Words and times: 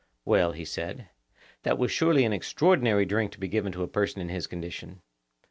Well, 0.25 0.53
he 0.53 0.65
said, 0.65 1.09
that 1.61 1.77
was 1.77 1.91
surely 1.91 2.25
an 2.25 2.33
extraordinary 2.33 3.05
drink 3.05 3.33
to 3.33 3.39
be 3.39 3.47
given 3.47 3.71
to 3.73 3.83
a 3.83 3.87
person 3.87 4.19
in 4.19 4.29
his 4.29 4.47
condition. 4.47 5.03